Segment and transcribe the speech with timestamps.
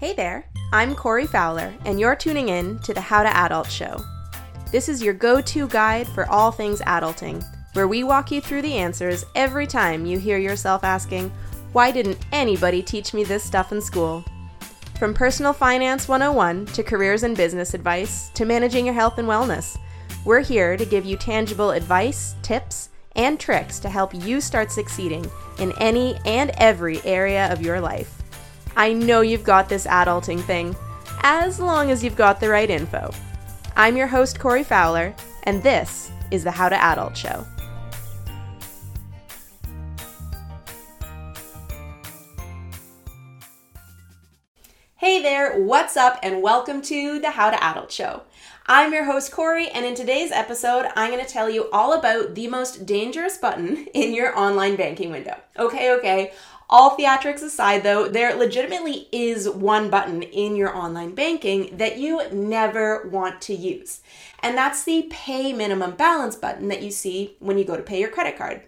[0.00, 4.00] Hey there, I'm Corey Fowler, and you're tuning in to the How to Adult Show.
[4.70, 8.62] This is your go to guide for all things adulting, where we walk you through
[8.62, 11.32] the answers every time you hear yourself asking,
[11.72, 14.24] Why didn't anybody teach me this stuff in school?
[15.00, 19.76] From personal finance 101 to careers and business advice to managing your health and wellness,
[20.24, 25.28] we're here to give you tangible advice, tips, and tricks to help you start succeeding
[25.58, 28.17] in any and every area of your life.
[28.76, 30.76] I know you've got this adulting thing,
[31.22, 33.10] as long as you've got the right info.
[33.76, 37.44] I'm your host, Corey Fowler, and this is the How to Adult Show.
[44.96, 48.22] Hey there, what's up, and welcome to the How to Adult Show.
[48.66, 52.34] I'm your host, Corey, and in today's episode, I'm going to tell you all about
[52.34, 55.36] the most dangerous button in your online banking window.
[55.58, 56.32] Okay, okay,
[56.70, 62.20] all theatrics aside, though, there legitimately is one button in your online banking that you
[62.30, 64.00] never want to use.
[64.42, 68.00] And that's the pay minimum balance button that you see when you go to pay
[68.00, 68.62] your credit card.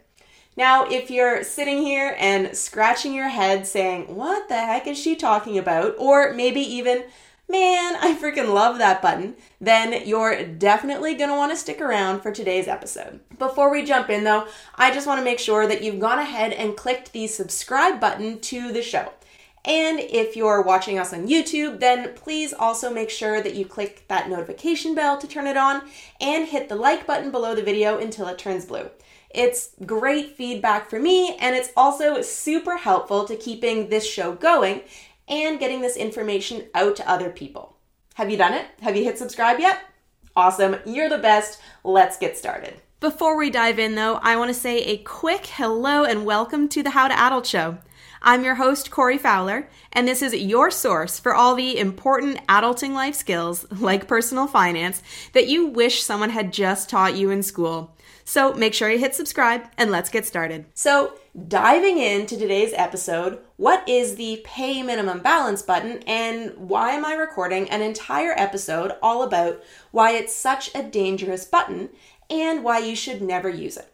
[0.56, 5.14] Now, if you're sitting here and scratching your head saying, What the heck is she
[5.14, 5.94] talking about?
[5.98, 7.04] Or maybe even,
[7.50, 12.68] man, I freaking love that button, then you're definitely want to stick around for today's
[12.68, 13.20] episode.
[13.38, 16.52] Before we jump in though, I just want to make sure that you've gone ahead
[16.52, 19.12] and clicked the subscribe button to the show.
[19.64, 24.04] And if you're watching us on YouTube, then please also make sure that you click
[24.08, 25.82] that notification bell to turn it on
[26.20, 28.88] and hit the like button below the video until it turns blue.
[29.32, 34.80] It's great feedback for me, and it's also super helpful to keeping this show going
[35.30, 37.76] and getting this information out to other people.
[38.14, 38.66] Have you done it?
[38.82, 39.80] Have you hit subscribe yet?
[40.36, 41.60] Awesome, you're the best.
[41.84, 42.80] Let's get started.
[42.98, 46.82] Before we dive in, though, I want to say a quick hello and welcome to
[46.82, 47.78] the How to Adult Show.
[48.20, 52.92] I'm your host, Corey Fowler, and this is your source for all the important adulting
[52.92, 55.02] life skills, like personal finance,
[55.32, 57.96] that you wish someone had just taught you in school.
[58.30, 60.66] So make sure you hit subscribe and let's get started.
[60.72, 61.14] So,
[61.48, 67.14] diving into today's episode, what is the pay minimum balance button and why am I
[67.14, 71.88] recording an entire episode all about why it's such a dangerous button
[72.30, 73.92] and why you should never use it?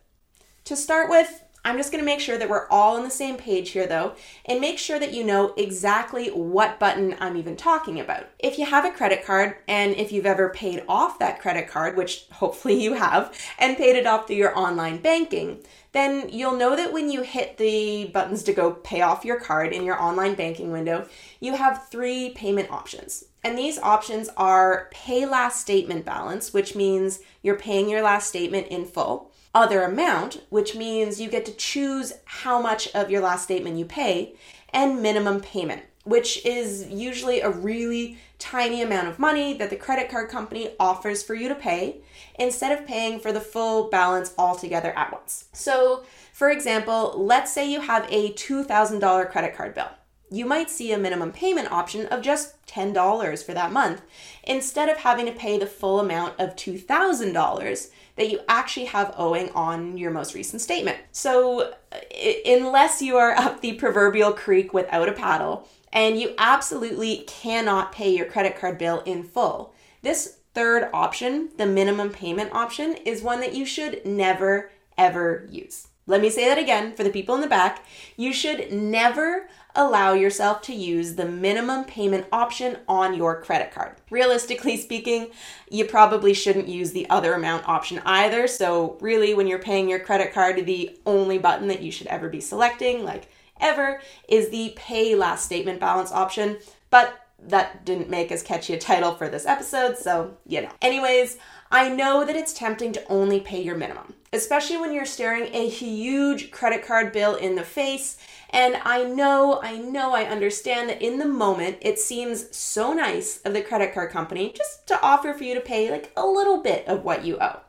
[0.64, 3.36] To start with, I'm just going to make sure that we're all on the same
[3.36, 7.98] page here though, and make sure that you know exactly what button I'm even talking
[7.98, 8.28] about.
[8.38, 11.96] If you have a credit card, and if you've ever paid off that credit card,
[11.96, 15.58] which hopefully you have, and paid it off through your online banking,
[15.90, 19.72] then you'll know that when you hit the buttons to go pay off your card
[19.72, 21.08] in your online banking window,
[21.40, 23.24] you have three payment options.
[23.42, 28.68] And these options are pay last statement balance, which means you're paying your last statement
[28.68, 33.44] in full other amount, which means you get to choose how much of your last
[33.44, 34.34] statement you pay,
[34.68, 40.10] and minimum payment, which is usually a really tiny amount of money that the credit
[40.10, 41.96] card company offers for you to pay
[42.38, 45.46] instead of paying for the full balance altogether at once.
[45.54, 49.88] So, for example, let's say you have a $2,000 credit card bill.
[50.30, 54.02] You might see a minimum payment option of just $10 for that month
[54.42, 59.50] instead of having to pay the full amount of $2,000 that you actually have owing
[59.50, 60.98] on your most recent statement.
[61.12, 61.98] So, uh,
[62.44, 68.14] unless you are up the proverbial creek without a paddle and you absolutely cannot pay
[68.14, 73.40] your credit card bill in full, this third option, the minimum payment option, is one
[73.40, 75.88] that you should never ever use.
[76.06, 77.84] Let me say that again for the people in the back.
[78.16, 83.96] You should never allow yourself to use the minimum payment option on your credit card.
[84.10, 85.28] Realistically speaking,
[85.70, 88.48] you probably shouldn't use the other amount option either.
[88.48, 92.28] So, really, when you're paying your credit card, the only button that you should ever
[92.28, 93.28] be selecting, like
[93.60, 96.58] ever, is the pay last statement balance option.
[96.90, 100.70] But that didn't make as catchy a title for this episode, so you know.
[100.80, 101.36] Anyways,
[101.70, 105.68] I know that it's tempting to only pay your minimum, especially when you're staring a
[105.68, 108.18] huge credit card bill in the face
[108.50, 113.40] and I know, I know, I understand that in the moment it seems so nice
[113.42, 116.62] of the credit card company just to offer for you to pay like a little
[116.62, 117.60] bit of what you owe.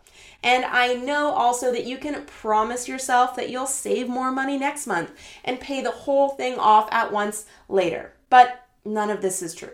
[0.44, 4.86] And I know also that you can promise yourself that you'll save more money next
[4.86, 5.12] month
[5.44, 8.14] and pay the whole thing off at once later.
[8.30, 9.72] But none of this is true.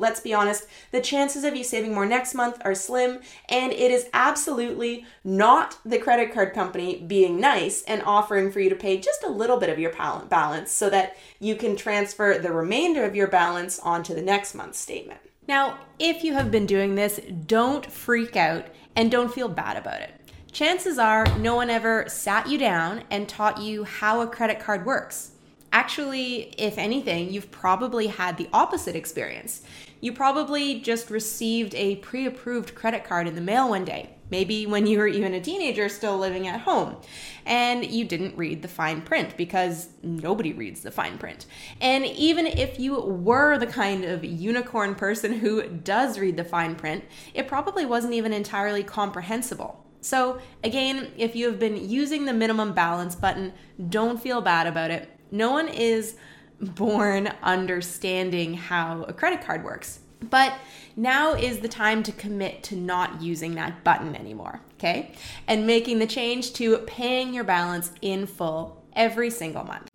[0.00, 3.20] Let's be honest, the chances of you saving more next month are slim,
[3.50, 8.70] and it is absolutely not the credit card company being nice and offering for you
[8.70, 12.50] to pay just a little bit of your balance so that you can transfer the
[12.50, 15.20] remainder of your balance onto the next month's statement.
[15.46, 20.00] Now, if you have been doing this, don't freak out and don't feel bad about
[20.00, 20.14] it.
[20.50, 24.86] Chances are no one ever sat you down and taught you how a credit card
[24.86, 25.32] works.
[25.72, 29.62] Actually, if anything, you've probably had the opposite experience.
[30.00, 34.66] You probably just received a pre approved credit card in the mail one day, maybe
[34.66, 36.96] when you were even a teenager still living at home,
[37.44, 41.46] and you didn't read the fine print because nobody reads the fine print.
[41.80, 46.76] And even if you were the kind of unicorn person who does read the fine
[46.76, 47.04] print,
[47.34, 49.84] it probably wasn't even entirely comprehensible.
[50.02, 53.52] So, again, if you have been using the minimum balance button,
[53.90, 56.16] don't feel bad about it no one is
[56.60, 60.00] born understanding how a credit card works.
[60.28, 60.54] But
[60.96, 65.12] now is the time to commit to not using that button anymore, okay?
[65.46, 69.88] And making the change to paying your balance in full every single month.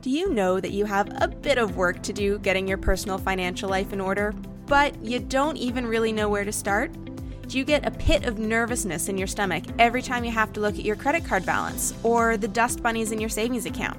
[0.00, 3.18] Do you know that you have a bit of work to do getting your personal
[3.18, 4.32] financial life in order,
[4.66, 6.90] but you don't even really know where to start?
[7.48, 10.60] Do you get a pit of nervousness in your stomach every time you have to
[10.60, 13.98] look at your credit card balance or the dust bunnies in your savings account?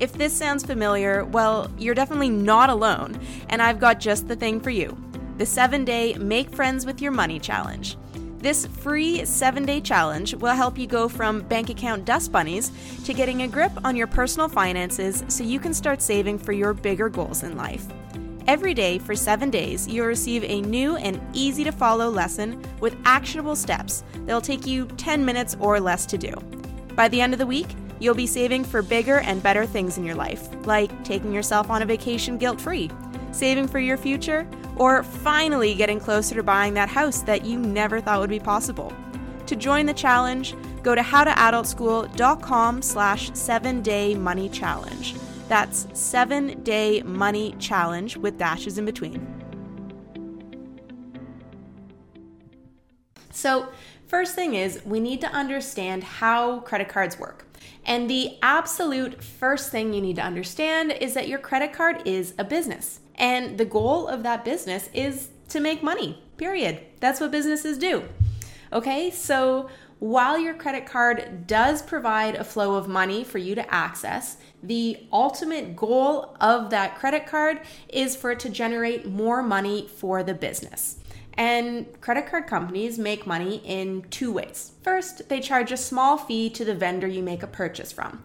[0.00, 4.60] If this sounds familiar, well, you're definitely not alone, and I've got just the thing
[4.60, 4.96] for you
[5.38, 7.96] the 7 day Make Friends with Your Money Challenge.
[8.38, 12.72] This free seven day challenge will help you go from bank account dust bunnies
[13.04, 16.72] to getting a grip on your personal finances so you can start saving for your
[16.72, 17.86] bigger goals in life.
[18.50, 22.96] Every day for seven days, you'll receive a new and easy to follow lesson with
[23.04, 26.32] actionable steps that'll take you 10 minutes or less to do.
[26.96, 27.68] By the end of the week,
[28.00, 31.82] you'll be saving for bigger and better things in your life, like taking yourself on
[31.82, 32.90] a vacation guilt free,
[33.30, 38.00] saving for your future, or finally getting closer to buying that house that you never
[38.00, 38.92] thought would be possible.
[39.46, 45.14] To join the challenge, go to howtoadultschool.com slash 7-day money challenge.
[45.50, 49.26] That's seven day money challenge with dashes in between.
[53.32, 53.66] So,
[54.06, 57.46] first thing is we need to understand how credit cards work.
[57.84, 62.32] And the absolute first thing you need to understand is that your credit card is
[62.38, 63.00] a business.
[63.16, 66.78] And the goal of that business is to make money, period.
[67.00, 68.04] That's what businesses do.
[68.72, 69.68] Okay, so
[70.00, 74.98] while your credit card does provide a flow of money for you to access, the
[75.12, 80.34] ultimate goal of that credit card is for it to generate more money for the
[80.34, 80.96] business.
[81.34, 84.72] And credit card companies make money in two ways.
[84.82, 88.22] First, they charge a small fee to the vendor you make a purchase from.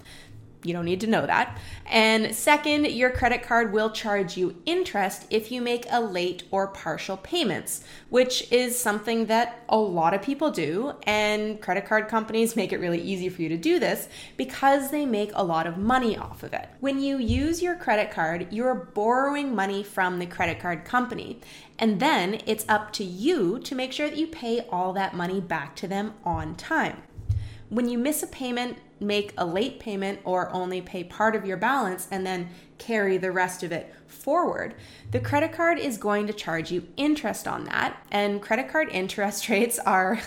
[0.65, 1.59] You don't need to know that.
[1.85, 6.67] And second, your credit card will charge you interest if you make a late or
[6.67, 10.93] partial payments, which is something that a lot of people do.
[11.03, 15.05] And credit card companies make it really easy for you to do this because they
[15.05, 16.67] make a lot of money off of it.
[16.79, 21.39] When you use your credit card, you're borrowing money from the credit card company.
[21.77, 25.41] And then it's up to you to make sure that you pay all that money
[25.41, 27.03] back to them on time.
[27.69, 31.57] When you miss a payment, make a late payment or only pay part of your
[31.57, 34.75] balance and then carry the rest of it forward,
[35.11, 38.05] the credit card is going to charge you interest on that.
[38.11, 40.19] And credit card interest rates are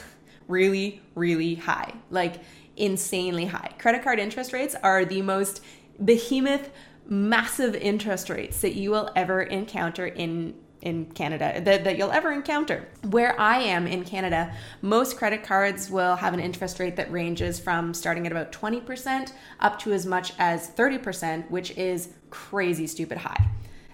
[0.47, 2.37] really, really high like
[2.79, 3.73] insanely high.
[3.79, 5.63] Credit card interest rates are the most
[6.05, 6.71] behemoth,
[7.07, 12.33] massive interest rates that you will ever encounter in in Canada that, that you'll ever
[12.33, 12.89] encounter.
[13.11, 17.59] Where I am in Canada, most credit cards will have an interest rate that ranges
[17.59, 23.19] from starting at about 20% up to as much as 30%, which is crazy stupid
[23.19, 23.49] high.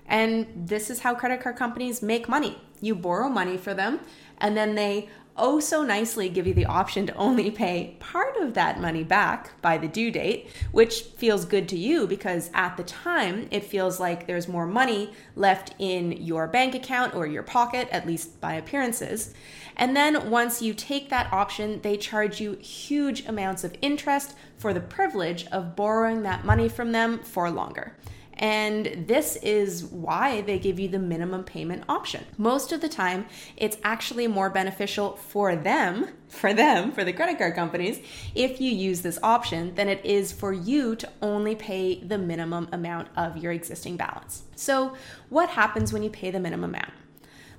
[0.07, 2.61] And this is how credit card companies make money.
[2.81, 4.01] You borrow money for them,
[4.39, 8.55] and then they oh so nicely give you the option to only pay part of
[8.55, 12.85] that money back by the due date, which feels good to you because at the
[12.85, 17.89] time it feels like there's more money left in your bank account or your pocket,
[17.91, 19.35] at least by appearances.
[19.77, 24.73] And then once you take that option, they charge you huge amounts of interest for
[24.73, 27.97] the privilege of borrowing that money from them for longer.
[28.37, 32.25] And this is why they give you the minimum payment option.
[32.37, 33.27] Most of the time,
[33.57, 38.01] it's actually more beneficial for them, for them, for the credit card companies,
[38.35, 42.69] if you use this option than it is for you to only pay the minimum
[42.73, 44.43] amount of your existing balance.
[44.57, 44.95] So,
[45.29, 46.93] what happens when you pay the minimum amount?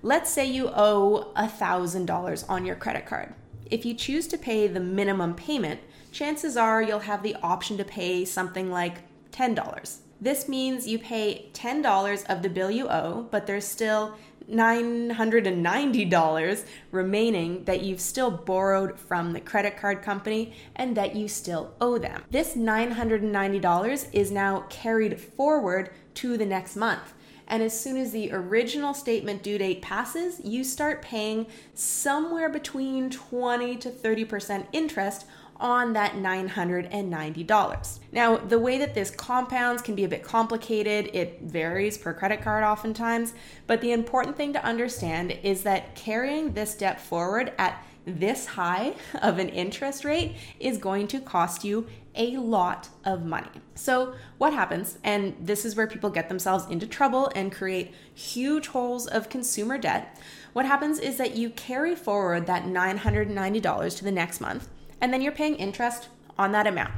[0.01, 3.33] Let's say you owe $1,000 on your credit card.
[3.71, 5.79] If you choose to pay the minimum payment,
[6.11, 8.99] chances are you'll have the option to pay something like
[9.31, 14.15] $10 this means you pay $10 of the bill you owe, but there's still
[14.49, 21.73] $990 remaining that you've still borrowed from the credit card company and that you still
[21.81, 22.23] owe them.
[22.29, 27.13] This $990 is now carried forward to the next month.
[27.47, 31.45] And as soon as the original statement due date passes, you start paying
[31.75, 37.99] somewhere between 20 to 30% interest on that $990.
[38.11, 41.09] Now, the way that this compounds can be a bit complicated.
[41.13, 43.33] It varies per credit card oftentimes,
[43.67, 48.93] but the important thing to understand is that carrying this debt forward at this high
[49.21, 53.49] of an interest rate is going to cost you a lot of money.
[53.75, 58.67] So, what happens, and this is where people get themselves into trouble and create huge
[58.67, 60.17] holes of consumer debt.
[60.53, 64.69] What happens is that you carry forward that $990 to the next month
[65.05, 66.91] and then you're paying interest on that amount.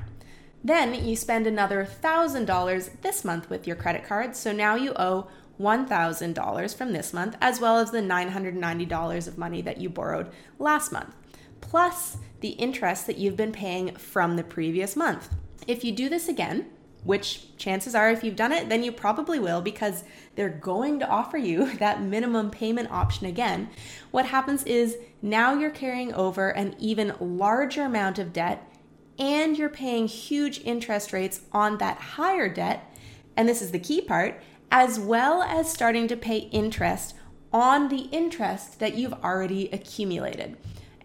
[0.64, 5.28] Then you spend another $1,000 this month with your credit card, so now you owe
[5.60, 10.94] $1,000 from this month, as well as the $990 of money that you borrowed last
[10.94, 11.14] month,
[11.60, 15.28] plus the interest that you've been paying from the previous month.
[15.68, 16.68] If you do this again,
[17.08, 20.04] which chances are, if you've done it, then you probably will because
[20.36, 23.70] they're going to offer you that minimum payment option again.
[24.12, 28.70] What happens is now you're carrying over an even larger amount of debt
[29.18, 32.94] and you're paying huge interest rates on that higher debt.
[33.38, 37.16] And this is the key part, as well as starting to pay interest
[37.54, 40.58] on the interest that you've already accumulated.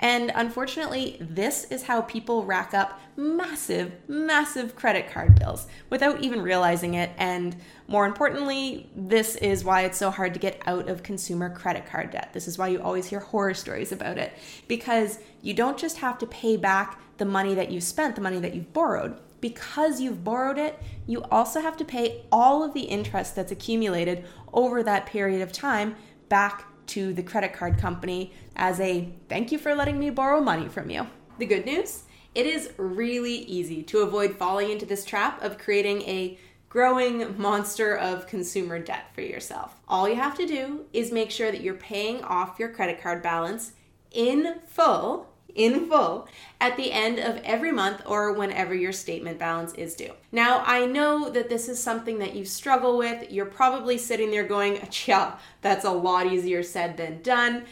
[0.02, 6.42] And unfortunately, this is how people rack up massive, massive credit card bills without even
[6.42, 7.10] realizing it.
[7.18, 7.54] And
[7.86, 12.10] more importantly, this is why it's so hard to get out of consumer credit card
[12.10, 12.30] debt.
[12.32, 14.32] This is why you always hear horror stories about it
[14.66, 18.40] because you don't just have to pay back the money that you spent, the money
[18.40, 19.16] that you've borrowed.
[19.40, 24.24] Because you've borrowed it, you also have to pay all of the interest that's accumulated
[24.52, 25.94] over that period of time
[26.28, 30.68] back to the credit card company as a thank you for letting me borrow money
[30.68, 31.06] from you.
[31.38, 36.02] The good news it is really easy to avoid falling into this trap of creating
[36.02, 36.38] a
[36.70, 39.76] growing monster of consumer debt for yourself.
[39.86, 43.22] All you have to do is make sure that you're paying off your credit card
[43.22, 43.72] balance
[44.10, 46.28] in full in full
[46.60, 50.12] at the end of every month or whenever your statement balance is due.
[50.30, 53.30] Now, I know that this is something that you struggle with.
[53.30, 57.64] You're probably sitting there going, yeah, that's a lot easier said than done.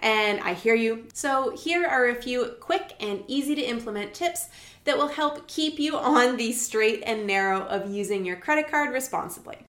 [0.00, 1.06] And I hear you.
[1.12, 4.46] So, here are a few quick and easy to implement tips
[4.84, 8.92] that will help keep you on the straight and narrow of using your credit card
[8.92, 9.67] responsibly.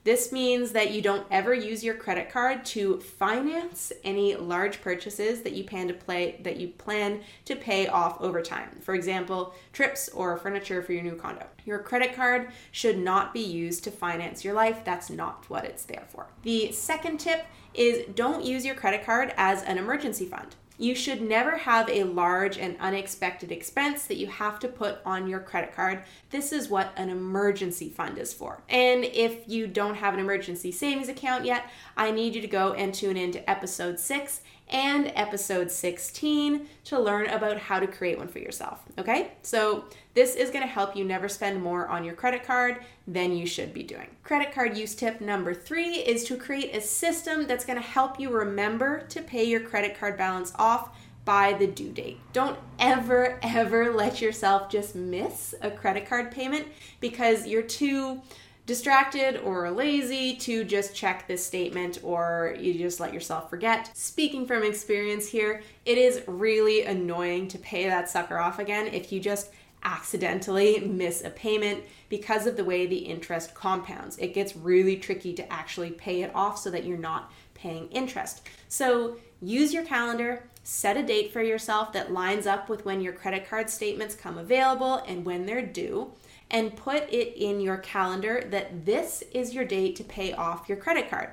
[0.03, 5.43] This means that you don't ever use your credit card to finance any large purchases
[5.43, 8.69] that you plan to play that you plan to pay off over time.
[8.81, 11.45] For example, trips or furniture for your new condo.
[11.65, 14.83] Your credit card should not be used to finance your life.
[14.83, 16.27] That's not what it's there for.
[16.41, 20.55] The second tip is don't use your credit card as an emergency fund.
[20.77, 25.27] You should never have a large and unexpected expense that you have to put on
[25.27, 26.03] your credit card.
[26.31, 28.63] This is what an emergency fund is for.
[28.67, 32.73] And if you don't have an emergency savings account yet, I need you to go
[32.73, 38.27] and tune into episode 6 and episode 16 to learn about how to create one
[38.27, 38.83] for yourself.
[38.97, 39.31] Okay?
[39.43, 43.31] So, this is going to help you never spend more on your credit card than
[43.31, 44.07] you should be doing.
[44.23, 48.19] Credit card use tip number three is to create a system that's going to help
[48.19, 50.89] you remember to pay your credit card balance off
[51.23, 52.19] by the due date.
[52.33, 56.67] Don't ever, ever let yourself just miss a credit card payment
[56.99, 58.21] because you're too
[58.65, 63.95] distracted or lazy to just check this statement or you just let yourself forget.
[63.97, 69.11] Speaking from experience here, it is really annoying to pay that sucker off again if
[69.11, 69.51] you just
[69.83, 74.17] accidentally miss a payment because of the way the interest compounds.
[74.19, 78.47] It gets really tricky to actually pay it off so that you're not paying interest.
[78.67, 83.13] So use your calendar, set a date for yourself that lines up with when your
[83.13, 86.11] credit card statements come available and when they're due
[86.51, 90.77] and put it in your calendar that this is your date to pay off your
[90.77, 91.29] credit card.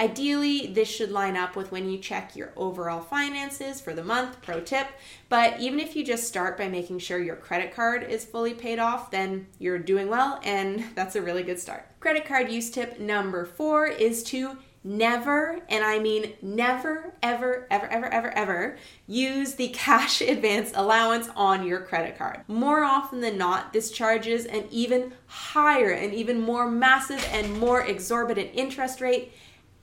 [0.00, 4.40] Ideally, this should line up with when you check your overall finances for the month,
[4.42, 4.86] pro tip.
[5.28, 8.78] But even if you just start by making sure your credit card is fully paid
[8.78, 11.88] off, then you're doing well, and that's a really good start.
[11.98, 17.86] Credit card use tip number four is to never, and I mean never, ever, ever,
[17.86, 22.40] ever, ever, ever, use the cash advance allowance on your credit card.
[22.48, 27.82] More often than not, this charges an even higher and even more massive and more
[27.82, 29.32] exorbitant interest rate.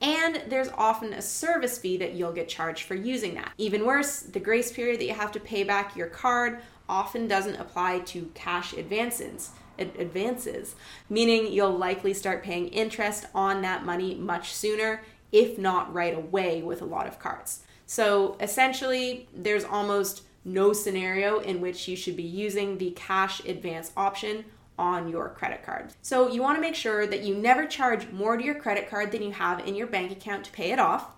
[0.02, 3.52] And there's often a service fee that you'll get charged for using that.
[3.56, 7.56] Even worse, the grace period that you have to pay back your card often doesn't
[7.56, 10.74] apply to cash advances advances,
[11.08, 15.02] meaning you'll likely start paying interest on that money much sooner,
[15.32, 17.60] if not right away, with a lot of cards.
[17.86, 23.92] So essentially, there's almost no scenario in which you should be using the cash advance
[23.96, 24.44] option
[24.78, 25.92] on your credit card.
[26.02, 29.10] So you want to make sure that you never charge more to your credit card
[29.10, 31.15] than you have in your bank account to pay it off.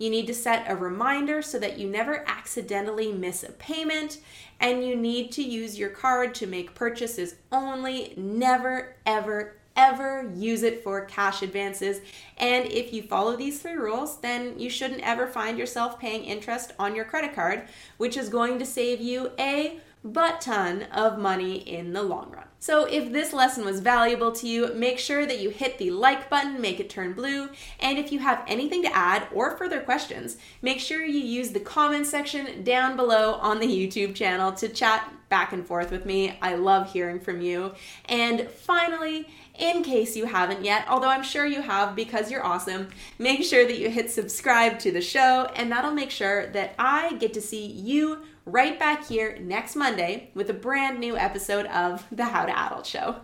[0.00, 4.16] You need to set a reminder so that you never accidentally miss a payment,
[4.58, 8.14] and you need to use your card to make purchases only.
[8.16, 12.00] Never, ever, ever use it for cash advances.
[12.38, 16.72] And if you follow these three rules, then you shouldn't ever find yourself paying interest
[16.78, 21.56] on your credit card, which is going to save you a butt ton of money
[21.56, 22.49] in the long run.
[22.62, 26.28] So, if this lesson was valuable to you, make sure that you hit the like
[26.28, 27.48] button, make it turn blue.
[27.80, 31.60] And if you have anything to add or further questions, make sure you use the
[31.60, 36.36] comment section down below on the YouTube channel to chat back and forth with me.
[36.42, 37.72] I love hearing from you.
[38.06, 39.26] And finally,
[39.58, 43.66] in case you haven't yet, although I'm sure you have because you're awesome, make sure
[43.66, 47.40] that you hit subscribe to the show, and that'll make sure that I get to
[47.40, 52.46] see you right back here next Monday with a brand new episode of The How
[52.46, 53.16] to Adult Show.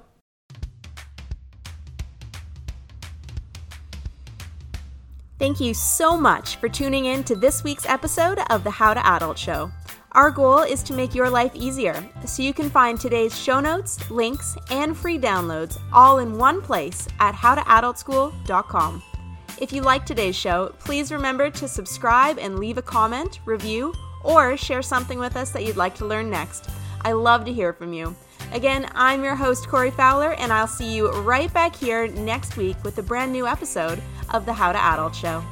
[5.39, 9.07] Thank you so much for tuning in to this week's episode of The How to
[9.07, 9.71] Adult Show.
[10.13, 14.11] Our goal is to make your life easier, so you can find today's show notes,
[14.11, 19.03] links, and free downloads all in one place at howtoadultschool.com.
[19.61, 23.93] If you like today's show, please remember to subscribe and leave a comment, review,
[24.27, 26.69] or share something with us that you'd like to learn next.
[27.03, 28.15] I love to hear from you.
[28.53, 32.77] Again, I'm your host, Corey Fowler, and I'll see you right back here next week
[32.85, 35.43] with a brand new episode of the How to Adult Show.